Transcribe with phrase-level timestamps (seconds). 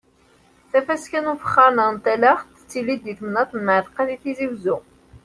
[0.71, 4.77] Tafaska n ufexxaṛ neɣ n talaxt tettili-d di temnaḍt n Mɛatqa di Tizi Wezzu.